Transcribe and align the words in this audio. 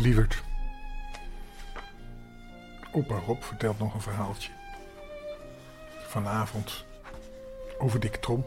Hoi 0.00 0.08
lieverd. 0.08 0.42
Opa 2.92 3.14
Rob 3.14 3.42
vertelt 3.42 3.78
nog 3.78 3.94
een 3.94 4.00
verhaaltje. 4.00 4.50
Vanavond 6.06 6.84
over 7.78 8.00
Dick 8.00 8.16
Trom. 8.16 8.44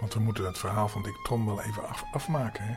Want 0.00 0.14
we 0.14 0.20
moeten 0.20 0.44
het 0.44 0.58
verhaal 0.58 0.88
van 0.88 1.02
Dick 1.02 1.16
Trom 1.22 1.46
wel 1.46 1.62
even 1.62 1.88
af- 1.88 2.04
afmaken. 2.12 2.64
Hè? 2.64 2.74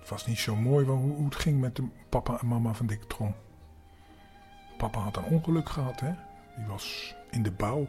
Het 0.00 0.08
was 0.08 0.26
niet 0.26 0.38
zo 0.38 0.56
mooi 0.56 0.86
hoe 0.86 1.24
het 1.24 1.36
ging 1.36 1.60
met 1.60 1.76
de 1.76 1.88
papa 2.08 2.38
en 2.40 2.46
mama 2.46 2.74
van 2.74 2.86
Dick 2.86 3.02
Trom. 3.02 3.34
Papa 4.76 4.98
had 5.00 5.16
een 5.16 5.24
ongeluk 5.24 5.68
gehad. 5.68 6.00
Hè? 6.00 6.12
Die 6.56 6.66
was 6.66 7.14
in 7.30 7.42
de 7.42 7.52
bouw 7.52 7.86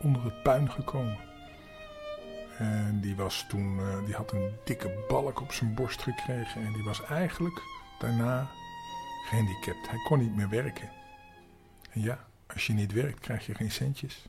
onder 0.00 0.24
het 0.24 0.42
puin 0.42 0.70
gekomen. 0.70 1.27
En 2.58 3.00
die, 3.00 3.16
was 3.16 3.46
toen, 3.48 3.78
eh, 3.80 4.04
die 4.04 4.14
had 4.14 4.32
een 4.32 4.52
dikke 4.64 5.04
balk 5.08 5.40
op 5.40 5.52
zijn 5.52 5.74
borst 5.74 6.02
gekregen. 6.02 6.64
En 6.66 6.72
die 6.72 6.84
was 6.84 7.04
eigenlijk 7.04 7.62
daarna 7.98 8.50
gehandicapt. 9.24 9.88
Hij 9.88 9.98
kon 10.04 10.18
niet 10.18 10.36
meer 10.36 10.48
werken. 10.48 10.90
En 11.90 12.00
ja, 12.00 12.24
als 12.46 12.66
je 12.66 12.72
niet 12.72 12.92
werkt, 12.92 13.20
krijg 13.20 13.46
je 13.46 13.54
geen 13.54 13.70
centjes. 13.70 14.28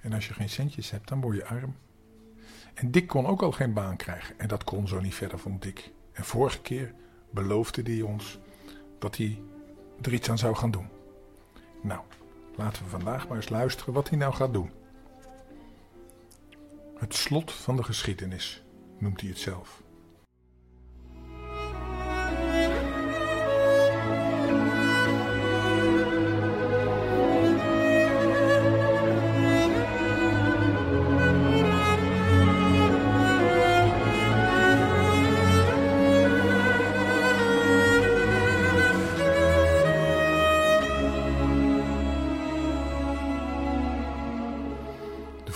En 0.00 0.12
als 0.12 0.28
je 0.28 0.34
geen 0.34 0.48
centjes 0.48 0.90
hebt, 0.90 1.08
dan 1.08 1.20
word 1.20 1.36
je 1.36 1.46
arm. 1.46 1.76
En 2.74 2.90
Dick 2.90 3.06
kon 3.06 3.26
ook 3.26 3.42
al 3.42 3.52
geen 3.52 3.72
baan 3.72 3.96
krijgen. 3.96 4.38
En 4.38 4.48
dat 4.48 4.64
kon 4.64 4.88
zo 4.88 5.00
niet 5.00 5.14
verder, 5.14 5.38
vond 5.38 5.62
Dick. 5.62 5.92
En 6.12 6.24
vorige 6.24 6.60
keer 6.60 6.94
beloofde 7.30 7.82
hij 7.82 8.02
ons 8.02 8.38
dat 8.98 9.16
hij 9.16 9.42
er 10.02 10.12
iets 10.12 10.30
aan 10.30 10.38
zou 10.38 10.54
gaan 10.56 10.70
doen. 10.70 10.88
Nou, 11.82 12.00
laten 12.56 12.84
we 12.84 12.90
vandaag 12.90 13.28
maar 13.28 13.36
eens 13.36 13.48
luisteren 13.48 13.94
wat 13.94 14.08
hij 14.08 14.18
nou 14.18 14.34
gaat 14.34 14.52
doen. 14.52 14.70
Het 17.04 17.14
slot 17.14 17.52
van 17.52 17.76
de 17.76 17.82
geschiedenis, 17.82 18.62
noemt 18.98 19.20
hij 19.20 19.30
het 19.30 19.38
zelf. 19.38 19.83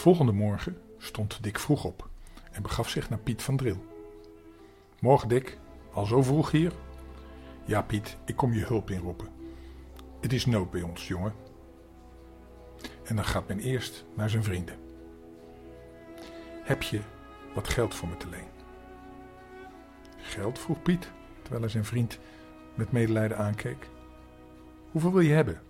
Volgende 0.08 0.32
morgen 0.32 0.80
stond 0.98 1.42
Dick 1.42 1.58
vroeg 1.58 1.84
op 1.84 2.08
en 2.52 2.62
begaf 2.62 2.88
zich 2.88 3.08
naar 3.08 3.18
Piet 3.18 3.42
van 3.42 3.56
Dril. 3.56 3.84
Morgen 5.00 5.28
Dick, 5.28 5.58
al 5.92 6.06
zo 6.06 6.22
vroeg 6.22 6.50
hier? 6.50 6.72
Ja 7.64 7.82
Piet, 7.82 8.16
ik 8.24 8.36
kom 8.36 8.52
je 8.52 8.64
hulp 8.64 8.90
inroepen. 8.90 9.28
Het 10.20 10.32
is 10.32 10.46
nood 10.46 10.70
bij 10.70 10.82
ons, 10.82 11.08
jongen. 11.08 11.34
En 13.04 13.16
dan 13.16 13.24
gaat 13.24 13.48
men 13.48 13.58
eerst 13.58 14.04
naar 14.14 14.30
zijn 14.30 14.44
vrienden. 14.44 14.76
Heb 16.62 16.82
je 16.82 17.00
wat 17.54 17.68
geld 17.68 17.94
voor 17.94 18.08
me 18.08 18.16
te 18.16 18.28
leen? 18.28 18.48
Geld? 20.16 20.58
vroeg 20.58 20.82
Piet, 20.82 21.10
terwijl 21.40 21.62
hij 21.62 21.70
zijn 21.70 21.84
vriend 21.84 22.18
met 22.74 22.92
medelijden 22.92 23.38
aankeek. 23.38 23.88
Hoeveel 24.90 25.12
wil 25.12 25.20
je 25.20 25.34
hebben? 25.34 25.60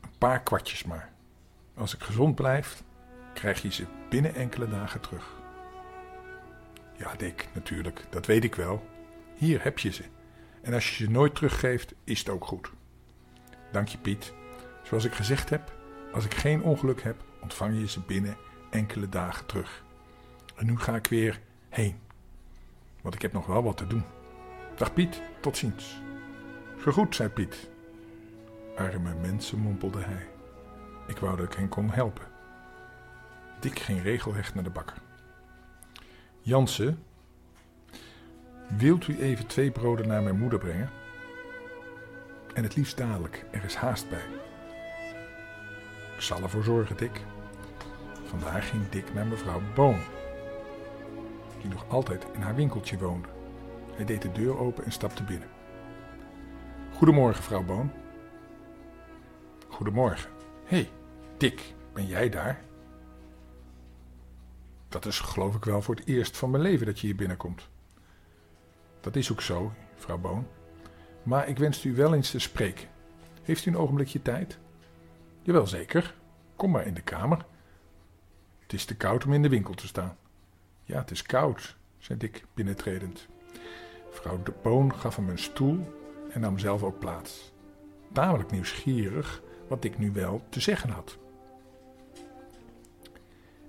Een 0.00 0.18
paar 0.18 0.42
kwartjes 0.42 0.84
maar. 0.84 1.16
Als 1.78 1.94
ik 1.94 2.02
gezond 2.02 2.34
blijf, 2.34 2.82
krijg 3.34 3.62
je 3.62 3.72
ze 3.72 3.86
binnen 4.08 4.34
enkele 4.34 4.68
dagen 4.68 5.00
terug. 5.00 5.36
Ja, 6.96 7.14
Dick, 7.14 7.48
natuurlijk, 7.54 8.06
dat 8.10 8.26
weet 8.26 8.44
ik 8.44 8.54
wel. 8.54 8.86
Hier 9.34 9.62
heb 9.62 9.78
je 9.78 9.90
ze. 9.90 10.02
En 10.62 10.74
als 10.74 10.88
je 10.88 11.04
ze 11.04 11.10
nooit 11.10 11.34
teruggeeft, 11.34 11.94
is 12.04 12.18
het 12.18 12.28
ook 12.28 12.44
goed. 12.44 12.72
Dank 13.72 13.88
je, 13.88 13.98
Piet. 13.98 14.32
Zoals 14.82 15.04
ik 15.04 15.12
gezegd 15.12 15.50
heb, 15.50 15.72
als 16.12 16.24
ik 16.24 16.34
geen 16.34 16.62
ongeluk 16.62 17.02
heb, 17.02 17.24
ontvang 17.42 17.78
je 17.78 17.88
ze 17.88 18.00
binnen 18.00 18.36
enkele 18.70 19.08
dagen 19.08 19.46
terug. 19.46 19.84
En 20.56 20.66
nu 20.66 20.78
ga 20.78 20.94
ik 20.94 21.06
weer 21.06 21.40
heen. 21.68 22.00
Want 23.00 23.14
ik 23.14 23.22
heb 23.22 23.32
nog 23.32 23.46
wel 23.46 23.62
wat 23.62 23.76
te 23.76 23.86
doen. 23.86 24.04
Dag 24.76 24.92
Piet, 24.92 25.22
tot 25.40 25.56
ziens. 25.56 26.00
Zo 26.82 26.92
goed, 26.92 27.14
zei 27.14 27.28
Piet. 27.28 27.70
Arme 28.76 29.14
mensen, 29.14 29.58
mompelde 29.58 30.00
hij. 30.00 30.37
Ik 31.08 31.18
wou 31.18 31.36
dat 31.36 31.46
ik 31.46 31.58
hen 31.58 31.68
kon 31.68 31.90
helpen. 31.90 32.26
Dick 33.60 33.78
ging 33.78 34.02
regelrecht 34.02 34.54
naar 34.54 34.64
de 34.64 34.70
bakker. 34.70 34.96
Jansen, 36.40 37.04
wilt 38.76 39.08
u 39.08 39.18
even 39.20 39.46
twee 39.46 39.70
broden 39.70 40.08
naar 40.08 40.22
mijn 40.22 40.38
moeder 40.38 40.58
brengen? 40.58 40.90
En 42.54 42.62
het 42.62 42.76
liefst 42.76 42.96
dadelijk, 42.96 43.44
er 43.50 43.64
is 43.64 43.74
haast 43.74 44.08
bij. 44.08 44.24
Ik 46.16 46.24
zal 46.24 46.42
ervoor 46.42 46.64
zorgen, 46.64 46.96
Dick. 46.96 47.20
Vandaar 48.24 48.62
ging 48.62 48.88
Dick 48.88 49.14
naar 49.14 49.26
mevrouw 49.26 49.60
Boon, 49.74 50.00
die 51.60 51.70
nog 51.70 51.88
altijd 51.88 52.26
in 52.34 52.40
haar 52.40 52.54
winkeltje 52.54 52.98
woonde. 52.98 53.28
Hij 53.94 54.04
deed 54.04 54.22
de 54.22 54.32
deur 54.32 54.58
open 54.58 54.84
en 54.84 54.92
stapte 54.92 55.22
binnen. 55.22 55.48
Goedemorgen, 56.94 57.42
vrouw 57.42 57.62
Boon. 57.62 57.92
Goedemorgen. 59.68 60.30
Hé, 60.64 60.76
hey, 60.76 60.90
Dick, 61.38 61.74
ben 61.92 62.06
jij 62.06 62.28
daar? 62.28 62.60
Dat 64.88 65.06
is 65.06 65.20
geloof 65.20 65.54
ik 65.54 65.64
wel 65.64 65.82
voor 65.82 65.94
het 65.94 66.06
eerst 66.06 66.36
van 66.36 66.50
mijn 66.50 66.62
leven 66.62 66.86
dat 66.86 67.00
je 67.00 67.06
hier 67.06 67.16
binnenkomt. 67.16 67.68
Dat 69.00 69.16
is 69.16 69.32
ook 69.32 69.40
zo, 69.40 69.72
vrouw 69.96 70.18
Boon. 70.18 70.46
Maar 71.22 71.48
ik 71.48 71.58
wens 71.58 71.84
u 71.84 71.94
wel 71.94 72.14
eens 72.14 72.30
te 72.30 72.38
spreken. 72.38 72.88
Heeft 73.42 73.66
u 73.66 73.70
een 73.70 73.76
ogenblikje 73.76 74.22
tijd? 74.22 74.58
Jawel, 75.42 75.66
zeker. 75.66 76.14
Kom 76.56 76.70
maar 76.70 76.86
in 76.86 76.94
de 76.94 77.00
kamer. 77.00 77.44
Het 78.58 78.72
is 78.72 78.84
te 78.84 78.96
koud 78.96 79.24
om 79.24 79.32
in 79.32 79.42
de 79.42 79.48
winkel 79.48 79.74
te 79.74 79.86
staan. 79.86 80.16
Ja, 80.84 80.98
het 80.98 81.10
is 81.10 81.22
koud, 81.22 81.76
zei 81.98 82.18
Dick 82.18 82.44
binnentredend. 82.54 83.26
Vrouw 84.10 84.42
de 84.42 84.52
Boon 84.62 84.94
gaf 84.94 85.16
hem 85.16 85.28
een 85.28 85.38
stoel 85.38 85.92
en 86.30 86.40
nam 86.40 86.58
zelf 86.58 86.82
ook 86.82 86.98
plaats. 86.98 87.52
Tamelijk 88.12 88.50
nieuwsgierig 88.50 89.42
wat 89.68 89.82
Dick 89.82 89.98
nu 89.98 90.12
wel 90.12 90.42
te 90.48 90.60
zeggen 90.60 90.90
had. 90.90 91.18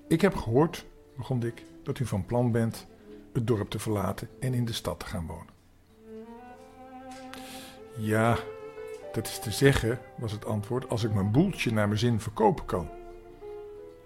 Ik 0.09 0.21
heb 0.21 0.35
gehoord, 0.35 0.85
begon 1.15 1.39
Dick, 1.39 1.63
dat 1.83 1.99
u 1.99 2.05
van 2.05 2.25
plan 2.25 2.51
bent 2.51 2.87
het 3.33 3.47
dorp 3.47 3.69
te 3.69 3.79
verlaten 3.79 4.29
en 4.39 4.53
in 4.53 4.65
de 4.65 4.73
stad 4.73 4.99
te 4.99 5.05
gaan 5.05 5.27
wonen. 5.27 5.53
Ja, 7.97 8.37
dat 9.11 9.27
is 9.27 9.39
te 9.39 9.51
zeggen, 9.51 9.99
was 10.17 10.31
het 10.31 10.45
antwoord, 10.45 10.89
als 10.89 11.03
ik 11.03 11.13
mijn 11.13 11.31
boeltje 11.31 11.71
naar 11.71 11.87
mijn 11.87 11.99
zin 11.99 12.19
verkopen 12.19 12.65
kan. 12.65 12.89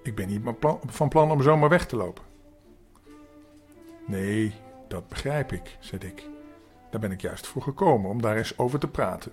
Ik 0.03 0.15
ben 0.15 0.27
niet 0.27 0.41
van 0.85 1.09
plan 1.09 1.31
om 1.31 1.41
zomaar 1.41 1.69
weg 1.69 1.85
te 1.85 1.95
lopen. 1.95 2.23
Nee, 4.07 4.53
dat 4.87 5.07
begrijp 5.07 5.51
ik, 5.51 5.77
zei 5.79 5.99
Dick. 5.99 6.29
Daar 6.91 7.01
ben 7.01 7.11
ik 7.11 7.21
juist 7.21 7.47
voor 7.47 7.61
gekomen, 7.61 8.09
om 8.09 8.21
daar 8.21 8.37
eens 8.37 8.57
over 8.57 8.79
te 8.79 8.87
praten. 8.87 9.31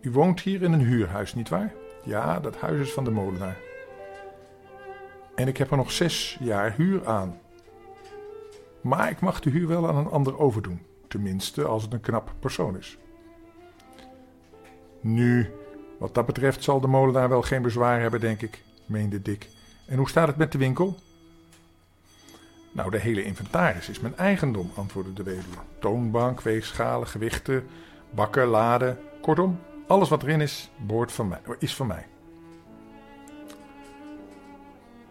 U 0.00 0.10
woont 0.10 0.40
hier 0.40 0.62
in 0.62 0.72
een 0.72 0.86
huurhuis, 0.86 1.34
nietwaar? 1.34 1.72
Ja, 2.04 2.40
dat 2.40 2.56
huis 2.56 2.80
is 2.80 2.92
van 2.92 3.04
de 3.04 3.10
molenaar. 3.10 3.56
En 5.42 5.48
ik 5.48 5.56
heb 5.56 5.70
er 5.70 5.76
nog 5.76 5.92
zes 5.92 6.36
jaar 6.40 6.74
huur 6.76 7.06
aan. 7.06 7.38
Maar 8.80 9.10
ik 9.10 9.20
mag 9.20 9.40
de 9.40 9.50
huur 9.50 9.68
wel 9.68 9.88
aan 9.88 9.96
een 9.96 10.10
ander 10.10 10.38
overdoen. 10.38 10.82
Tenminste, 11.08 11.64
als 11.64 11.82
het 11.82 11.92
een 11.92 12.00
knap 12.00 12.34
persoon 12.38 12.76
is. 12.76 12.98
Nu, 15.00 15.50
wat 15.98 16.14
dat 16.14 16.26
betreft 16.26 16.62
zal 16.62 16.80
de 16.80 16.86
molenaar 16.86 17.28
wel 17.28 17.42
geen 17.42 17.62
bezwaar 17.62 18.00
hebben, 18.00 18.20
denk 18.20 18.42
ik, 18.42 18.62
meende 18.86 19.22
Dick. 19.22 19.48
En 19.86 19.96
hoe 19.96 20.08
staat 20.08 20.26
het 20.26 20.36
met 20.36 20.52
de 20.52 20.58
winkel? 20.58 20.96
Nou, 22.72 22.90
de 22.90 22.98
hele 22.98 23.24
inventaris 23.24 23.88
is 23.88 24.00
mijn 24.00 24.16
eigendom, 24.16 24.70
antwoordde 24.74 25.12
de 25.12 25.22
weduwe. 25.22 25.56
Toonbank, 25.80 26.40
weegschalen, 26.40 27.06
gewichten, 27.06 27.66
bakken, 28.10 28.46
laden. 28.46 28.98
Kortom, 29.20 29.60
alles 29.86 30.08
wat 30.08 30.22
erin 30.22 30.40
is, 30.40 30.70
behoort 30.86 31.12
van 31.12 31.28
mij, 31.28 31.40
is 31.58 31.74
van 31.74 31.86
mij. 31.86 32.06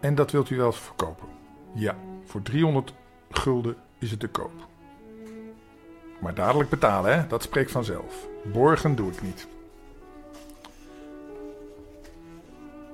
En 0.02 0.14
dat 0.14 0.30
wilt 0.30 0.50
u 0.50 0.56
wel 0.56 0.72
verkopen? 0.72 1.28
Ja, 1.74 1.96
voor 2.24 2.42
300 2.42 2.94
gulden 3.30 3.76
is 3.98 4.10
het 4.10 4.20
te 4.20 4.28
koop. 4.28 4.52
Maar 6.20 6.34
dadelijk 6.34 6.70
betalen, 6.70 7.14
hè? 7.14 7.26
dat 7.26 7.42
spreekt 7.42 7.70
vanzelf. 7.70 8.28
Borgen 8.52 8.96
doe 8.96 9.10
ik 9.10 9.22
niet. 9.22 9.46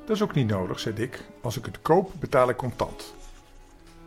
Dat 0.06 0.16
is 0.16 0.22
ook 0.22 0.34
niet 0.34 0.48
nodig, 0.48 0.80
zei 0.80 0.94
Dick. 0.94 1.24
Als 1.42 1.56
ik 1.56 1.64
het 1.64 1.82
koop, 1.82 2.12
betaal 2.18 2.48
ik 2.48 2.56
contant. 2.56 3.14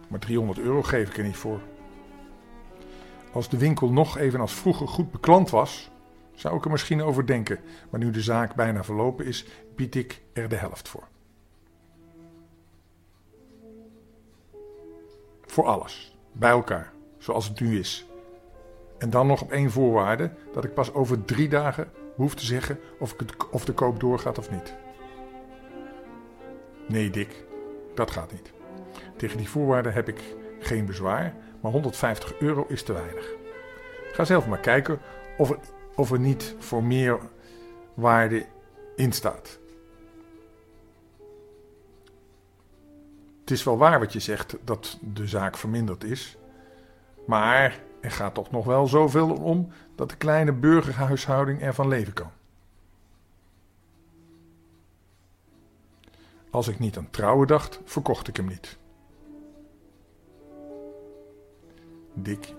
Maar 0.07 0.19
300 0.19 0.59
euro 0.59 0.81
geef 0.81 1.09
ik 1.09 1.17
er 1.17 1.23
niet 1.23 1.37
voor. 1.37 1.59
Als 3.31 3.49
de 3.49 3.57
winkel 3.57 3.91
nog 3.91 4.17
even 4.17 4.39
als 4.39 4.53
vroeger 4.53 4.87
goed 4.87 5.11
beklant 5.11 5.49
was, 5.49 5.89
zou 6.33 6.57
ik 6.57 6.65
er 6.65 6.71
misschien 6.71 7.01
over 7.01 7.25
denken. 7.25 7.59
Maar 7.89 7.99
nu 7.99 8.11
de 8.11 8.21
zaak 8.21 8.55
bijna 8.55 8.83
verlopen 8.83 9.25
is, 9.25 9.45
bied 9.75 9.95
ik 9.95 10.21
er 10.33 10.49
de 10.49 10.55
helft 10.55 10.87
voor. 10.87 11.10
Voor 15.51 15.65
alles, 15.65 16.17
bij 16.31 16.49
elkaar, 16.49 16.93
zoals 17.17 17.47
het 17.47 17.59
nu 17.59 17.79
is. 17.79 18.05
En 18.97 19.09
dan 19.09 19.27
nog 19.27 19.41
op 19.41 19.51
één 19.51 19.71
voorwaarde: 19.71 20.31
dat 20.53 20.63
ik 20.63 20.73
pas 20.73 20.93
over 20.93 21.25
drie 21.25 21.49
dagen 21.49 21.91
hoef 22.15 22.35
te 22.35 22.45
zeggen 22.45 22.79
of, 22.99 23.13
ik 23.13 23.19
het, 23.19 23.49
of 23.49 23.65
de 23.65 23.73
koop 23.73 23.99
doorgaat 23.99 24.37
of 24.37 24.51
niet. 24.51 24.75
Nee, 26.87 27.09
Dick, 27.09 27.45
dat 27.95 28.11
gaat 28.11 28.31
niet. 28.31 28.51
Tegen 29.15 29.37
die 29.37 29.49
voorwaarden 29.49 29.93
heb 29.93 30.07
ik 30.07 30.35
geen 30.59 30.85
bezwaar, 30.85 31.35
maar 31.61 31.71
150 31.71 32.39
euro 32.39 32.65
is 32.67 32.83
te 32.83 32.93
weinig. 32.93 33.29
Ga 34.11 34.25
zelf 34.25 34.47
maar 34.47 34.59
kijken 34.59 34.99
of 35.37 35.49
er, 35.49 35.59
of 35.95 36.11
er 36.11 36.19
niet 36.19 36.55
voor 36.59 36.83
meer 36.83 37.19
waarde 37.93 38.45
in 38.95 39.11
staat. 39.11 39.59
Het 43.51 43.59
is 43.59 43.65
wel 43.65 43.77
waar 43.77 43.99
wat 43.99 44.13
je 44.13 44.19
zegt 44.19 44.57
dat 44.63 44.97
de 45.01 45.27
zaak 45.27 45.57
verminderd 45.57 46.03
is, 46.03 46.37
maar 47.27 47.79
er 48.01 48.11
gaat 48.11 48.33
toch 48.33 48.51
nog 48.51 48.65
wel 48.65 48.87
zoveel 48.87 49.33
om 49.33 49.71
dat 49.95 50.09
de 50.09 50.15
kleine 50.15 50.53
burgerhuishouding 50.53 51.61
ervan 51.61 51.87
leven 51.87 52.13
kan. 52.13 52.29
Als 56.49 56.67
ik 56.67 56.79
niet 56.79 56.97
aan 56.97 57.09
trouwen 57.09 57.47
dacht, 57.47 57.79
verkocht 57.83 58.27
ik 58.27 58.35
hem 58.35 58.47
niet. 58.47 58.77
Dick 62.13 62.53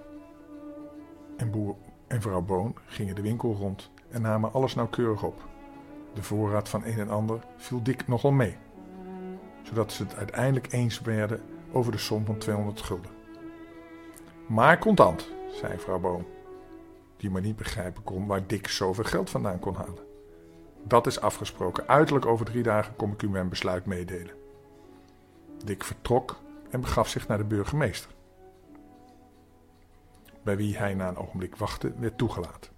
en, 1.37 1.77
en 2.07 2.23
vrouw 2.23 2.43
Boon 2.43 2.77
gingen 2.87 3.15
de 3.15 3.23
winkel 3.23 3.55
rond 3.55 3.91
en 4.09 4.23
namen 4.23 4.53
alles 4.53 4.75
nauwkeurig 4.75 5.23
op. 5.23 5.43
De 6.15 6.23
voorraad 6.23 6.69
van 6.69 6.85
een 6.85 6.99
en 6.99 7.11
ander 7.11 7.45
viel 7.57 7.83
Dick 7.83 8.09
nogal 8.09 8.33
mee, 8.33 8.57
zodat 9.63 9.93
ze 9.93 10.03
het 10.03 10.17
uiteindelijk 10.17 10.73
eens 10.73 11.01
werden 11.01 11.41
over 11.73 11.93
de 11.93 11.99
som 11.99 12.25
van 12.25 12.39
200 12.39 12.81
gulden. 12.83 13.11
Maar 14.47 14.79
contant, 14.79 15.31
zei 15.53 15.79
vrouw 15.79 15.99
Boom, 15.99 16.27
die 17.17 17.31
maar 17.31 17.43
niet 17.43 17.57
begrijpen 17.57 18.03
kon 18.03 18.27
waar 18.27 18.47
Dick 18.47 18.69
zoveel 18.69 19.05
geld 19.05 19.31
vandaan 19.31 19.59
kon 19.59 19.75
halen. 19.75 20.11
Dat 20.85 21.07
is 21.07 21.21
afgesproken. 21.21 21.89
Uiterlijk 21.89 22.27
over 22.27 22.47
drie 22.47 22.63
dagen 22.63 22.97
kom 22.97 23.13
ik 23.13 23.23
u 23.23 23.29
mijn 23.29 23.49
besluit 23.49 23.87
meedelen. 23.87 24.35
Dick 25.65 25.85
vertrok 25.85 26.41
en 26.71 26.81
begaf 26.81 27.09
zich 27.09 27.29
naar 27.29 27.39
de 27.39 27.45
burgemeester, 27.45 28.11
bij 30.43 30.57
wie 30.57 30.77
hij 30.77 30.95
na 30.95 31.09
een 31.09 31.17
ogenblik 31.17 31.57
wachtte 31.57 31.93
werd 31.99 32.19
toegelaten. 32.19 32.71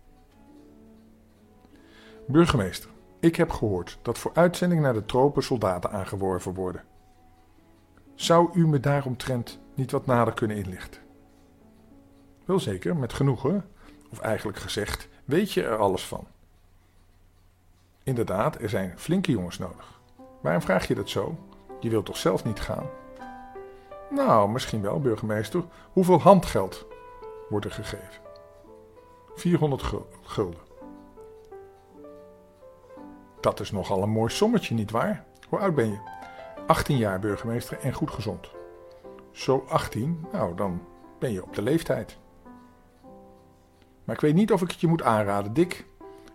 Burgemeester, 2.27 2.91
ik 3.25 3.37
heb 3.37 3.51
gehoord 3.51 3.99
dat 4.03 4.19
voor 4.19 4.31
uitzending 4.35 4.81
naar 4.81 4.93
de 4.93 5.05
tropen 5.05 5.43
soldaten 5.43 5.91
aangeworven 5.91 6.55
worden. 6.55 6.85
Zou 8.15 8.51
u 8.53 8.67
me 8.67 8.81
daaromtrent 8.81 9.59
niet 9.75 9.91
wat 9.91 10.07
nader 10.07 10.35
kunnen 10.35 10.57
inlichten? 10.57 11.01
Wel 12.45 12.61
zeker, 12.61 12.97
met 12.97 13.13
genoegen. 13.13 13.69
Of 14.11 14.19
eigenlijk 14.19 14.59
gezegd, 14.59 15.09
weet 15.25 15.53
je 15.53 15.63
er 15.63 15.77
alles 15.77 16.07
van? 16.07 16.27
Inderdaad, 18.03 18.61
er 18.61 18.69
zijn 18.69 18.99
flinke 18.99 19.31
jongens 19.31 19.59
nodig. 19.59 20.01
Waarom 20.41 20.63
vraag 20.63 20.89
je 20.89 20.95
dat 20.95 21.09
zo? 21.09 21.39
Je 21.81 21.91
wilt 21.91 22.07
toch 22.07 22.17
zelf 22.17 22.45
niet 22.45 22.61
gaan? 22.61 22.91
Nou, 24.11 24.51
misschien 24.51 24.83
wel, 24.83 25.01
burgemeester. 25.01 25.65
Hoeveel 25.93 26.21
handgeld 26.21 26.87
wordt 27.49 27.67
er 27.67 27.73
gegeven? 27.73 28.23
400 29.35 29.83
gulden. 30.23 30.74
Dat 33.45 33.61
is 33.61 33.71
nogal 33.71 34.03
een 34.03 34.11
mooi 34.11 34.31
sommetje, 34.31 34.75
nietwaar? 34.75 35.25
Hoe 35.49 35.59
oud 35.59 35.75
ben 35.75 35.91
je? 35.91 35.99
18 36.67 36.97
jaar, 36.97 37.19
burgemeester, 37.19 37.79
en 37.79 37.93
goed 37.93 38.11
gezond. 38.11 38.51
Zo 39.33 39.65
18, 39.69 40.27
nou 40.33 40.55
dan 40.55 40.83
ben 41.19 41.33
je 41.33 41.43
op 41.43 41.55
de 41.55 41.63
leeftijd. 41.63 42.19
Maar 44.05 44.15
ik 44.15 44.21
weet 44.21 44.35
niet 44.35 44.53
of 44.53 44.63
ik 44.63 44.71
het 44.71 44.81
je 44.81 44.87
moet 44.87 45.03
aanraden, 45.03 45.53
Dick. 45.53 45.87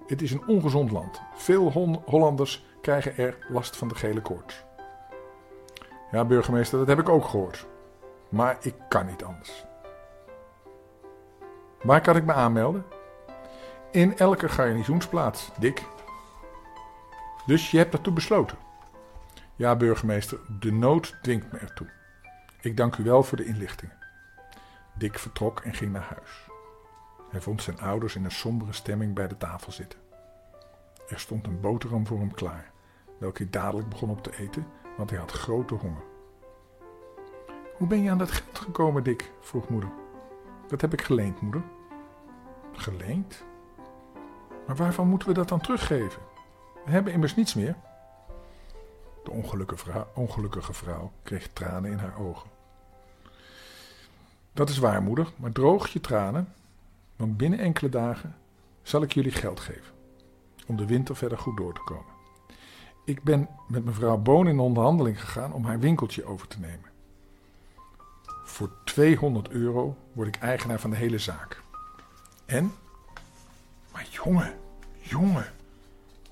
Het 0.08 0.22
is 0.22 0.32
een 0.32 0.48
ongezond 0.48 0.92
land. 0.92 1.22
Veel 1.36 1.72
Hollanders 2.06 2.66
krijgen 2.82 3.18
er 3.18 3.38
last 3.48 3.78
van 3.78 3.88
de 3.88 3.96
gele 3.96 4.22
koorts. 4.22 4.64
Ja, 6.12 6.26
burgemeester, 6.26 6.80
dat 6.80 6.88
heb 6.88 7.00
ik 7.00 7.10
ook 7.10 7.26
gehoord. 7.26 7.68
Maar 8.30 8.58
ik 8.62 8.76
kan 8.90 9.06
niet 9.06 9.24
anders. 9.24 9.66
Waar 11.82 12.02
kan 12.02 12.16
ik 12.16 12.26
me 12.26 12.34
aanmelden? 12.34 12.86
In 13.92 14.18
elke 14.18 14.50
garnizoensplaats, 14.50 15.52
Dick. 15.60 15.86
Dus 17.46 17.72
je 17.72 17.78
hebt 17.78 17.92
daartoe 17.92 18.14
besloten? 18.14 18.58
Ja, 19.56 19.76
burgemeester, 19.76 20.40
de 20.60 20.72
nood 20.72 21.18
dwingt 21.22 21.52
me 21.52 21.58
ertoe. 21.58 21.88
Ik 22.62 22.78
dank 22.78 22.96
u 22.96 23.04
wel 23.04 23.24
voor 23.24 23.38
de 23.38 23.46
inlichtingen. 23.46 23.98
Dick 24.94 25.20
vertrok 25.20 25.60
en 25.60 25.74
ging 25.74 25.92
naar 25.92 26.16
huis. 26.16 26.48
Hij 27.30 27.42
vond 27.42 27.62
zijn 27.62 27.80
ouders 27.80 28.16
in 28.16 28.24
een 28.24 28.32
sombere 28.32 28.74
stemming 28.74 29.14
bij 29.14 29.28
de 29.28 29.38
tafel 29.38 29.72
zitten. 29.72 30.00
Er 31.08 31.20
stond 31.20 31.48
een 31.48 31.62
boterham 31.62 32.08
voor 32.08 32.20
hem 32.20 32.34
klaar, 32.34 32.72
welke 33.20 33.42
hij 33.42 33.52
dadelijk 33.52 33.90
begon 33.90 34.10
op 34.10 34.24
te 34.24 34.38
eten, 34.38 34.68
want 34.98 35.10
hij 35.10 35.20
had 35.20 35.32
grote 35.32 35.74
honger. 35.74 36.04
Hoe 37.78 37.88
ben 37.88 38.04
je 38.04 38.10
aan 38.10 38.18
dat 38.18 38.32
geld 38.32 38.60
gekomen, 38.60 39.04
Dick? 39.04 39.32
vroeg 39.40 39.70
moeder. 39.70 39.90
Dat 40.68 40.82
heb 40.82 40.94
ik 40.94 41.02
geleend, 41.02 41.42
moeder. 41.42 41.64
Geleend? 42.74 43.44
Maar 44.68 44.76
waarvan 44.76 45.08
moeten 45.08 45.28
we 45.28 45.34
dat 45.34 45.50
dan 45.50 45.62
teruggeven? 45.62 46.22
Hebben 46.90 47.14
immers 47.14 47.36
niets 47.36 47.54
meer. 47.54 47.76
De 49.24 49.32
ongelukkige 49.32 49.86
vrouw, 49.86 50.08
ongelukkige 50.14 50.74
vrouw 50.74 51.12
kreeg 51.24 51.48
tranen 51.54 51.92
in 51.92 51.98
haar 51.98 52.20
ogen. 52.20 52.50
Dat 54.54 54.70
is 54.70 54.78
waar, 54.78 55.02
moeder, 55.02 55.28
maar 55.36 55.52
droog 55.52 55.88
je 55.88 56.02
tranen 56.02 56.54
want 57.20 57.38
binnen 57.38 57.60
enkele 57.60 57.90
dagen 57.90 58.36
zal 58.82 59.02
ik 59.02 59.14
jullie 59.14 59.32
geld 59.32 59.60
geven. 59.60 59.94
Om 60.66 60.78
de 60.78 60.86
winter 60.86 61.16
verder 61.16 61.38
goed 61.38 61.58
door 61.58 61.74
te 61.74 61.82
komen. 61.86 62.14
Ik 63.06 63.24
ben 63.24 63.50
met 63.68 63.86
mevrouw 63.86 64.18
Boon 64.18 64.48
in 64.48 64.60
onderhandeling 64.60 65.22
gegaan 65.22 65.54
om 65.54 65.66
haar 65.66 65.80
winkeltje 65.80 66.26
over 66.26 66.48
te 66.48 66.60
nemen. 66.60 66.90
Voor 68.44 68.72
200 68.84 69.50
euro 69.50 69.98
word 70.14 70.28
ik 70.28 70.36
eigenaar 70.36 70.80
van 70.80 70.90
de 70.90 70.96
hele 70.96 71.18
zaak. 71.18 71.62
En? 72.46 72.74
Maar 73.92 74.08
jongen, 74.12 74.54
jongen, 75.02 75.54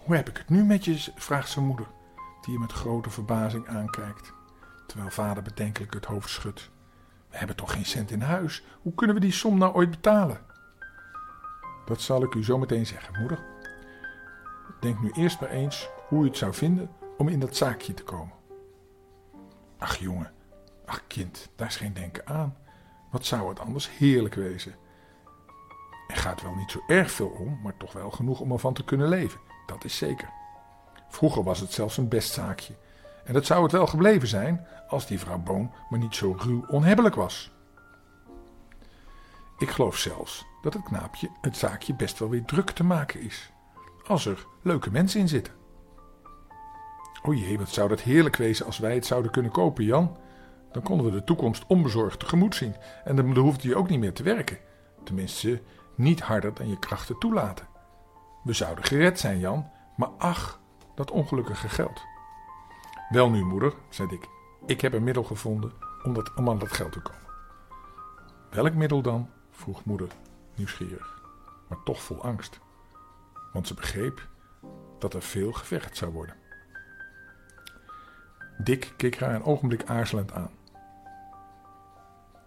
hoe 0.07 0.15
heb 0.15 0.29
ik 0.29 0.37
het 0.37 0.49
nu 0.49 0.63
met 0.63 0.85
je? 0.85 1.11
vraagt 1.15 1.49
zijn 1.49 1.65
moeder, 1.65 1.87
die 2.41 2.53
hem 2.53 2.61
met 2.61 2.71
grote 2.71 3.09
verbazing 3.09 3.67
aankijkt, 3.67 4.33
terwijl 4.85 5.09
vader 5.09 5.43
bedenkelijk 5.43 5.93
het 5.93 6.05
hoofd 6.05 6.29
schudt. 6.29 6.69
We 7.29 7.37
hebben 7.37 7.55
toch 7.55 7.71
geen 7.71 7.85
cent 7.85 8.11
in 8.11 8.21
huis? 8.21 8.63
Hoe 8.81 8.93
kunnen 8.93 9.15
we 9.15 9.21
die 9.21 9.31
som 9.31 9.57
nou 9.57 9.73
ooit 9.73 9.89
betalen? 9.89 10.39
Dat 11.85 12.01
zal 12.01 12.23
ik 12.23 12.33
u 12.33 12.43
zo 12.43 12.57
meteen 12.57 12.85
zeggen, 12.85 13.19
moeder. 13.19 13.45
Denk 14.79 15.01
nu 15.01 15.11
eerst 15.11 15.39
maar 15.39 15.49
eens 15.49 15.89
hoe 16.07 16.23
u 16.23 16.27
het 16.27 16.37
zou 16.37 16.53
vinden 16.53 16.89
om 17.17 17.27
in 17.27 17.39
dat 17.39 17.55
zaakje 17.55 17.93
te 17.93 18.03
komen. 18.03 18.33
Ach 19.77 19.97
jongen, 19.97 20.31
ach 20.85 21.07
kind, 21.07 21.49
daar 21.55 21.67
is 21.67 21.75
geen 21.75 21.93
denken 21.93 22.27
aan. 22.27 22.57
Wat 23.11 23.25
zou 23.25 23.49
het 23.49 23.59
anders 23.59 23.97
heerlijk 23.97 24.35
wezen? 24.35 24.75
Er 26.07 26.17
gaat 26.17 26.41
wel 26.41 26.55
niet 26.55 26.71
zo 26.71 26.79
erg 26.87 27.11
veel 27.11 27.29
om, 27.29 27.59
maar 27.63 27.77
toch 27.77 27.93
wel 27.93 28.11
genoeg 28.11 28.39
om 28.39 28.51
ervan 28.51 28.73
te 28.73 28.83
kunnen 28.83 29.07
leven. 29.07 29.46
Dat 29.67 29.83
is 29.83 29.97
zeker. 29.97 30.29
Vroeger 31.09 31.43
was 31.43 31.59
het 31.59 31.71
zelfs 31.71 31.97
een 31.97 32.07
best 32.07 32.33
zaakje. 32.33 32.73
En 33.23 33.33
dat 33.33 33.45
zou 33.45 33.63
het 33.63 33.71
wel 33.71 33.87
gebleven 33.87 34.27
zijn 34.27 34.67
als 34.87 35.07
die 35.07 35.19
vrouw 35.19 35.37
Boon 35.37 35.71
maar 35.89 35.99
niet 35.99 36.15
zo 36.15 36.35
ruw 36.39 36.65
onhebbelijk 36.67 37.15
was. 37.15 37.51
Ik 39.57 39.69
geloof 39.69 39.97
zelfs 39.97 40.45
dat 40.61 40.73
het 40.73 40.83
knaapje 40.83 41.29
het 41.41 41.57
zaakje 41.57 41.93
best 41.95 42.19
wel 42.19 42.29
weer 42.29 42.45
druk 42.45 42.71
te 42.71 42.83
maken 42.83 43.21
is. 43.21 43.51
Als 44.07 44.25
er 44.25 44.45
leuke 44.61 44.91
mensen 44.91 45.19
in 45.19 45.27
zitten. 45.27 45.53
O 47.23 47.33
jee, 47.33 47.57
wat 47.57 47.69
zou 47.69 47.89
dat 47.89 48.01
heerlijk 48.01 48.35
wezen 48.35 48.65
als 48.65 48.77
wij 48.77 48.93
het 48.93 49.05
zouden 49.05 49.31
kunnen 49.31 49.51
kopen, 49.51 49.83
Jan. 49.83 50.17
Dan 50.71 50.83
konden 50.83 51.05
we 51.05 51.11
de 51.11 51.23
toekomst 51.23 51.65
onbezorgd 51.67 52.19
tegemoet 52.19 52.55
zien. 52.55 52.75
En 53.03 53.15
dan 53.15 53.37
hoefde 53.37 53.67
je 53.67 53.75
ook 53.75 53.89
niet 53.89 53.99
meer 53.99 54.13
te 54.13 54.23
werken. 54.23 54.57
Tenminste, 55.03 55.61
niet 55.95 56.21
harder 56.21 56.53
dan 56.53 56.69
je 56.69 56.79
krachten 56.79 57.19
toelaten. 57.19 57.67
We 58.47 58.53
zouden 58.53 58.83
gered 58.83 59.19
zijn, 59.19 59.39
Jan. 59.39 59.71
Maar 59.95 60.09
ach, 60.17 60.59
dat 60.95 61.11
ongelukkige 61.11 61.69
geld. 61.69 62.01
Wel 63.09 63.29
nu, 63.29 63.43
moeder, 63.43 63.73
zei 63.89 64.09
ik. 64.11 64.27
Ik 64.65 64.81
heb 64.81 64.93
een 64.93 65.03
middel 65.03 65.23
gevonden 65.23 65.71
om, 66.03 66.13
dat, 66.13 66.33
om 66.35 66.49
aan 66.49 66.59
dat 66.59 66.71
geld 66.71 66.91
te 66.91 67.01
komen. 67.01 67.27
Welk 68.49 68.73
middel 68.73 69.01
dan? 69.01 69.29
vroeg 69.51 69.85
moeder 69.85 70.07
nieuwsgierig, 70.55 71.21
maar 71.67 71.83
toch 71.83 72.01
vol 72.01 72.23
angst. 72.23 72.59
Want 73.53 73.67
ze 73.67 73.73
begreep 73.73 74.27
dat 74.99 75.13
er 75.13 75.21
veel 75.21 75.51
gevecht 75.51 75.97
zou 75.97 76.11
worden. 76.11 76.35
Dick 78.57 78.93
keek 78.97 79.19
haar 79.19 79.35
een 79.35 79.43
ogenblik 79.43 79.85
aarzelend 79.85 80.33
aan. 80.33 80.51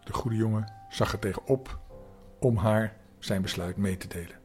De 0.04 0.12
goede 0.12 0.37
jongen 0.37 0.73
zag 0.88 1.12
er 1.12 1.19
tegenop 1.19 1.78
om 2.38 2.57
haar 2.57 2.97
zijn 3.19 3.42
besluit 3.42 3.76
mee 3.76 3.97
te 3.97 4.09
delen. 4.09 4.39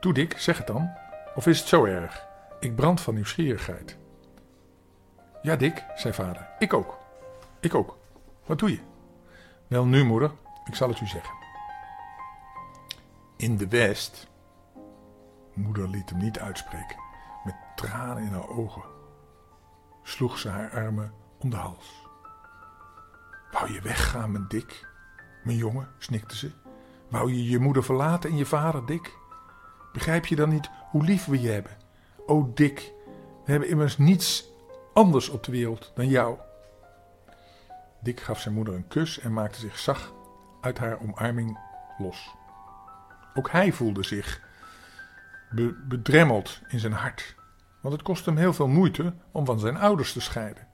Toe 0.00 0.12
Dick, 0.12 0.38
zeg 0.38 0.58
het 0.58 0.66
dan. 0.66 0.90
Of 1.34 1.46
is 1.46 1.58
het 1.58 1.68
zo 1.68 1.84
erg? 1.84 2.26
Ik 2.60 2.76
brand 2.76 3.00
van 3.00 3.14
nieuwsgierigheid. 3.14 3.98
Ja, 5.42 5.56
Dick, 5.56 5.84
zei 5.94 6.14
vader. 6.14 6.48
Ik 6.58 6.72
ook. 6.72 6.98
Ik 7.60 7.74
ook. 7.74 7.98
Wat 8.46 8.58
doe 8.58 8.70
je? 8.70 8.80
Wel 9.66 9.86
nu, 9.86 10.04
moeder, 10.04 10.30
ik 10.64 10.74
zal 10.74 10.88
het 10.88 11.00
u 11.00 11.06
zeggen. 11.06 11.34
In 13.36 13.56
de 13.56 13.68
West. 13.68 14.28
Moeder 15.54 15.88
liet 15.88 16.10
hem 16.10 16.18
niet 16.18 16.38
uitspreken. 16.38 16.96
Met 17.44 17.54
tranen 17.76 18.22
in 18.22 18.32
haar 18.32 18.48
ogen 18.48 18.82
sloeg 20.08 20.38
ze 20.38 20.48
haar 20.48 20.70
armen 20.70 21.12
om 21.38 21.50
de 21.50 21.56
hals. 21.56 22.06
Wou 23.50 23.72
je 23.72 23.80
weggaan, 23.80 24.32
mijn 24.32 24.48
dik? 24.48 24.88
Mijn 25.44 25.56
jongen, 25.56 25.88
snikte 25.98 26.36
ze. 26.36 26.50
Wou 27.08 27.32
je 27.32 27.48
je 27.48 27.58
moeder 27.58 27.84
verlaten 27.84 28.30
en 28.30 28.36
je 28.36 28.46
vader, 28.46 28.86
dik? 28.86 29.16
Begrijp 29.92 30.26
je 30.26 30.36
dan 30.36 30.48
niet 30.48 30.70
hoe 30.90 31.04
lief 31.04 31.24
we 31.24 31.40
je 31.40 31.50
hebben? 31.50 31.72
O, 32.26 32.50
dik, 32.54 32.92
we 33.44 33.50
hebben 33.50 33.68
immers 33.68 33.98
niets 33.98 34.48
anders 34.94 35.28
op 35.28 35.44
de 35.44 35.52
wereld 35.52 35.92
dan 35.94 36.08
jou. 36.08 36.38
Dick 38.00 38.20
gaf 38.20 38.40
zijn 38.40 38.54
moeder 38.54 38.74
een 38.74 38.88
kus 38.88 39.18
en 39.18 39.32
maakte 39.32 39.58
zich 39.58 39.78
zacht 39.78 40.12
uit 40.60 40.78
haar 40.78 41.00
omarming 41.00 41.58
los. 41.98 42.34
Ook 43.34 43.50
hij 43.50 43.72
voelde 43.72 44.02
zich 44.02 44.40
bedremmeld 45.88 46.60
in 46.68 46.78
zijn 46.78 46.92
hart, 46.92 47.34
want 47.80 47.94
het 47.94 48.02
kostte 48.02 48.30
hem 48.30 48.38
heel 48.38 48.52
veel 48.52 48.68
moeite 48.68 49.14
om 49.32 49.44
van 49.44 49.58
zijn 49.58 49.76
ouders 49.76 50.12
te 50.12 50.20
scheiden. 50.20 50.66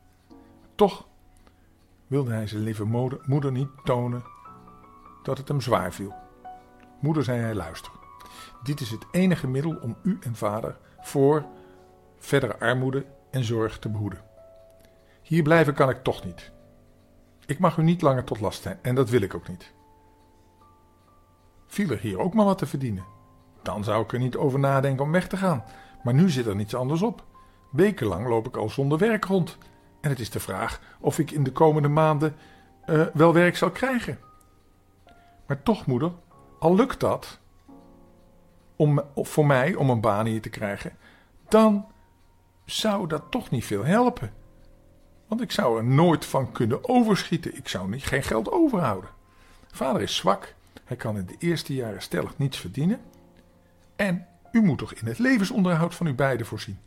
Toch 0.74 1.06
wilde 2.06 2.32
hij 2.32 2.46
zijn 2.46 2.62
lieve 2.62 2.84
moeder 3.26 3.52
niet 3.52 3.68
tonen 3.84 4.24
dat 5.22 5.38
het 5.38 5.48
hem 5.48 5.60
zwaar 5.60 5.92
viel. 5.92 6.14
Moeder 7.00 7.24
zei 7.24 7.40
hij: 7.40 7.54
luister, 7.54 7.92
dit 8.64 8.80
is 8.80 8.90
het 8.90 9.06
enige 9.10 9.46
middel 9.46 9.76
om 9.76 9.96
u 10.02 10.18
en 10.20 10.34
vader 10.34 10.76
voor 11.00 11.44
verdere 12.18 12.58
armoede 12.58 13.06
en 13.30 13.44
zorg 13.44 13.78
te 13.78 13.88
behoeden. 13.88 14.22
Hier 15.22 15.42
blijven 15.42 15.74
kan 15.74 15.90
ik 15.90 16.02
toch 16.02 16.24
niet. 16.24 16.52
Ik 17.46 17.58
mag 17.58 17.76
u 17.76 17.82
niet 17.82 18.02
langer 18.02 18.24
tot 18.24 18.40
last 18.40 18.62
zijn 18.62 18.78
en 18.82 18.94
dat 18.94 19.10
wil 19.10 19.20
ik 19.20 19.34
ook 19.34 19.48
niet. 19.48 19.72
Viel 21.66 21.90
er 21.90 21.98
hier 21.98 22.18
ook 22.18 22.34
maar 22.34 22.44
wat 22.44 22.58
te 22.58 22.66
verdienen? 22.66 23.04
Dan 23.62 23.84
zou 23.84 24.02
ik 24.02 24.12
er 24.12 24.18
niet 24.18 24.36
over 24.36 24.58
nadenken 24.58 25.04
om 25.04 25.12
weg 25.12 25.28
te 25.28 25.36
gaan. 25.36 25.64
Maar 26.02 26.14
nu 26.14 26.30
zit 26.30 26.46
er 26.46 26.56
niets 26.56 26.74
anders 26.74 27.02
op. 27.02 27.24
Wekenlang 27.70 28.28
loop 28.28 28.46
ik 28.46 28.56
al 28.56 28.68
zonder 28.68 28.98
werk 28.98 29.24
rond. 29.24 29.58
En 30.00 30.10
het 30.10 30.20
is 30.20 30.30
de 30.30 30.40
vraag 30.40 30.80
of 31.00 31.18
ik 31.18 31.30
in 31.30 31.44
de 31.44 31.52
komende 31.52 31.88
maanden 31.88 32.36
uh, 32.86 33.06
wel 33.12 33.32
werk 33.32 33.56
zal 33.56 33.70
krijgen. 33.70 34.18
Maar 35.46 35.62
toch, 35.62 35.86
moeder, 35.86 36.12
al 36.58 36.74
lukt 36.74 37.00
dat 37.00 37.40
om, 38.76 39.02
voor 39.16 39.46
mij 39.46 39.74
om 39.74 39.90
een 39.90 40.00
baan 40.00 40.26
hier 40.26 40.40
te 40.40 40.48
krijgen, 40.48 40.92
dan 41.48 41.86
zou 42.64 43.08
dat 43.08 43.22
toch 43.30 43.50
niet 43.50 43.64
veel 43.64 43.84
helpen. 43.84 44.32
Want 45.26 45.40
ik 45.40 45.52
zou 45.52 45.78
er 45.78 45.84
nooit 45.84 46.24
van 46.24 46.52
kunnen 46.52 46.88
overschieten. 46.88 47.56
Ik 47.56 47.68
zou 47.68 47.88
niet, 47.88 48.04
geen 48.04 48.22
geld 48.22 48.50
overhouden. 48.50 49.10
Vader 49.70 50.02
is 50.02 50.16
zwak. 50.16 50.54
Hij 50.84 50.96
kan 50.96 51.16
in 51.16 51.26
de 51.26 51.36
eerste 51.38 51.74
jaren 51.74 52.02
stellig 52.02 52.38
niets 52.38 52.58
verdienen. 52.58 53.00
En 53.96 54.26
u 54.52 54.62
moet 54.62 54.78
toch 54.78 54.92
in 54.94 55.06
het 55.06 55.18
levensonderhoud 55.18 55.94
van 55.94 56.06
u 56.06 56.14
beiden 56.14 56.46
voorzien. 56.46 56.78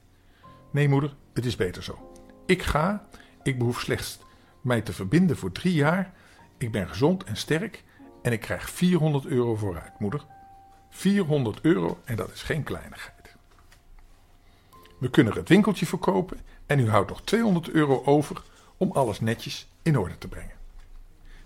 Nee, 0.72 0.90
moeder, 0.90 1.16
het 1.34 1.46
is 1.46 1.56
beter 1.56 1.84
zo. 1.84 2.12
Ik 2.46 2.62
ga. 2.62 3.08
Ik 3.44 3.58
behoef 3.58 3.80
slechts 3.80 4.20
mij 4.62 4.82
te 4.82 4.94
verbinden 4.94 5.38
voor 5.38 5.52
drie 5.52 5.74
jaar. 5.74 6.14
Ik 6.58 6.72
ben 6.72 6.88
gezond 6.88 7.24
en 7.24 7.38
sterk. 7.38 7.84
En 8.22 8.32
ik 8.32 8.40
krijg 8.40 8.70
400 8.70 9.26
euro 9.26 9.56
vooruit, 9.56 10.00
moeder. 10.00 10.26
400 10.90 11.60
euro 11.62 12.00
en 12.04 12.16
dat 12.16 12.32
is 12.32 12.44
geen 12.44 12.64
kleinigheid. 12.64 13.36
We 14.98 15.10
kunnen 15.10 15.34
het 15.34 15.50
winkeltje 15.50 15.86
verkopen 15.86 16.40
en 16.66 16.80
u 16.80 16.90
houdt 16.90 17.10
nog 17.10 17.22
200 17.22 17.70
euro 17.70 18.02
over 18.06 18.44
om 18.78 18.92
alles 18.92 19.20
netjes 19.20 19.68
in 19.82 19.98
orde 19.98 20.18
te 20.18 20.28
brengen. 20.28 20.56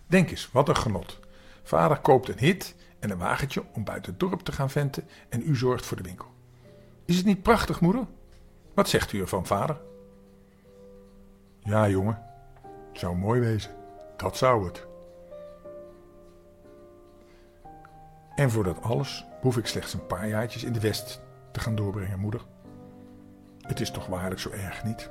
Denk 0.07 0.29
eens, 0.29 0.49
wat 0.51 0.69
een 0.69 0.75
genot. 0.75 1.19
Vader 1.63 1.99
koopt 1.99 2.29
een 2.29 2.39
hit 2.39 2.75
en 2.99 3.09
een 3.09 3.17
wagentje 3.17 3.63
om 3.73 3.83
buiten 3.83 4.11
het 4.11 4.19
dorp 4.19 4.41
te 4.41 4.51
gaan 4.51 4.69
venten 4.69 5.07
en 5.29 5.41
u 5.45 5.55
zorgt 5.55 5.85
voor 5.85 5.97
de 5.97 6.03
winkel. 6.03 6.27
Is 7.05 7.17
het 7.17 7.25
niet 7.25 7.41
prachtig, 7.41 7.81
moeder? 7.81 8.05
Wat 8.73 8.89
zegt 8.89 9.13
u 9.13 9.19
ervan, 9.19 9.45
vader? 9.45 9.81
Ja, 11.63 11.89
jongen, 11.89 12.23
het 12.91 12.99
zou 12.99 13.15
mooi 13.15 13.39
wezen. 13.39 13.71
Dat 14.17 14.37
zou 14.37 14.65
het. 14.65 14.89
En 18.35 18.51
voor 18.51 18.63
dat 18.63 18.81
alles 18.81 19.25
hoef 19.41 19.57
ik 19.57 19.65
slechts 19.65 19.93
een 19.93 20.05
paar 20.05 20.27
jaartjes 20.27 20.63
in 20.63 20.73
de 20.73 20.79
West 20.79 21.21
te 21.51 21.59
gaan 21.59 21.75
doorbrengen, 21.75 22.19
moeder. 22.19 22.45
Het 23.61 23.79
is 23.79 23.91
toch 23.91 24.07
waarlijk 24.07 24.39
zo 24.39 24.49
erg 24.49 24.83
niet? 24.83 25.09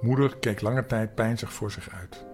Moeder 0.00 0.36
keek 0.36 0.60
lange 0.60 0.86
tijd 0.86 1.14
pijnzig 1.14 1.52
voor 1.52 1.70
zich 1.70 1.90
uit, 1.90 2.26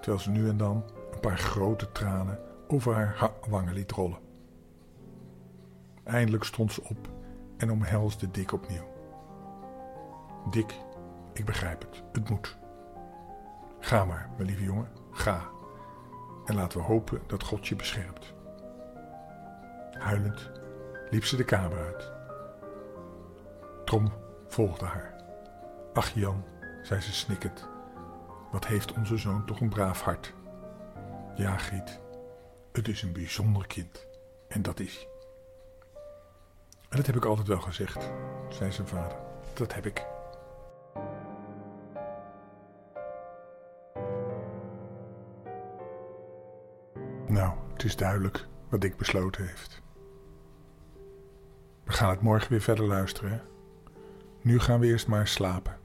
terwijl 0.00 0.22
ze 0.22 0.30
nu 0.30 0.48
en 0.48 0.56
dan 0.56 0.84
een 1.12 1.20
paar 1.20 1.38
grote 1.38 1.92
tranen 1.92 2.38
over 2.68 2.94
haar 2.94 3.30
wangen 3.48 3.74
liet 3.74 3.92
rollen. 3.92 4.18
Eindelijk 6.04 6.44
stond 6.44 6.72
ze 6.72 6.84
op 6.88 7.08
en 7.56 7.70
omhelsde 7.70 8.30
Dick 8.30 8.52
opnieuw. 8.52 8.90
Dick, 10.50 10.74
ik 11.32 11.44
begrijp 11.44 11.80
het, 11.82 12.02
het 12.12 12.28
moet. 12.28 12.58
Ga 13.80 14.04
maar, 14.04 14.30
mijn 14.36 14.48
lieve 14.48 14.64
jongen, 14.64 14.88
ga. 15.10 15.50
En 16.44 16.54
laten 16.54 16.78
we 16.78 16.84
hopen 16.84 17.22
dat 17.26 17.42
God 17.42 17.68
je 17.68 17.76
beschermt. 17.76 18.32
Huilend 19.98 20.50
liep 21.10 21.24
ze 21.24 21.36
de 21.36 21.44
kamer 21.44 21.78
uit. 21.78 22.12
Tom 23.84 24.12
volgde 24.48 24.84
haar. 24.84 25.14
Ach 25.92 26.14
Jan, 26.14 26.44
zei 26.82 27.00
ze 27.00 27.12
snikkend, 27.12 27.68
wat 28.50 28.66
heeft 28.66 28.92
onze 28.92 29.16
zoon 29.16 29.44
toch 29.44 29.60
een 29.60 29.68
braaf 29.68 30.00
hart. 30.00 30.34
Ja, 31.34 31.56
Griet, 31.56 32.00
het 32.72 32.88
is 32.88 33.02
een 33.02 33.12
bijzonder 33.12 33.66
kind. 33.66 34.06
En 34.48 34.62
dat 34.62 34.80
is. 34.80 35.06
En 36.88 36.96
dat 36.96 37.06
heb 37.06 37.16
ik 37.16 37.24
altijd 37.24 37.48
wel 37.48 37.60
gezegd, 37.60 38.10
zei 38.48 38.72
zijn 38.72 38.88
vader. 38.88 39.16
Dat 39.54 39.74
heb 39.74 39.86
ik. 39.86 40.11
Is 47.84 47.96
duidelijk 47.96 48.46
wat 48.68 48.80
Dick 48.80 48.96
besloten 48.96 49.46
heeft. 49.46 49.82
We 51.84 51.92
gaan 51.92 52.10
het 52.10 52.20
morgen 52.20 52.50
weer 52.50 52.60
verder 52.60 52.84
luisteren. 52.84 53.42
Nu 54.40 54.60
gaan 54.60 54.80
we 54.80 54.86
eerst 54.86 55.06
maar 55.06 55.28
slapen. 55.28 55.78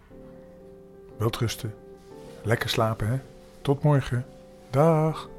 Wilt 1.18 1.38
rusten. 1.38 1.74
Lekker 2.44 2.70
slapen, 2.70 3.08
hè? 3.08 3.20
Tot 3.62 3.84
morgen. 3.84 4.26
Dag. 4.70 5.30